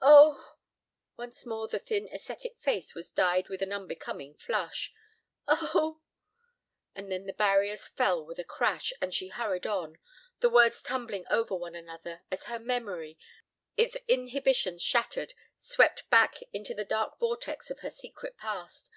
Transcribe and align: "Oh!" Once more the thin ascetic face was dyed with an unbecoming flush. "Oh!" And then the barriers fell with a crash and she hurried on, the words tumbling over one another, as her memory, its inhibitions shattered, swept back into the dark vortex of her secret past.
"Oh!" 0.00 0.54
Once 1.16 1.44
more 1.44 1.66
the 1.66 1.80
thin 1.80 2.06
ascetic 2.12 2.56
face 2.60 2.94
was 2.94 3.10
dyed 3.10 3.48
with 3.48 3.62
an 3.62 3.72
unbecoming 3.72 4.32
flush. 4.36 4.94
"Oh!" 5.48 6.02
And 6.94 7.10
then 7.10 7.26
the 7.26 7.32
barriers 7.32 7.88
fell 7.88 8.24
with 8.24 8.38
a 8.38 8.44
crash 8.44 8.92
and 9.00 9.12
she 9.12 9.26
hurried 9.26 9.66
on, 9.66 9.98
the 10.38 10.50
words 10.50 10.80
tumbling 10.80 11.26
over 11.28 11.56
one 11.56 11.74
another, 11.74 12.22
as 12.30 12.44
her 12.44 12.60
memory, 12.60 13.18
its 13.76 13.96
inhibitions 14.06 14.82
shattered, 14.84 15.34
swept 15.58 16.08
back 16.10 16.36
into 16.52 16.72
the 16.72 16.84
dark 16.84 17.18
vortex 17.18 17.70
of 17.70 17.80
her 17.80 17.90
secret 17.90 18.36
past. 18.36 18.88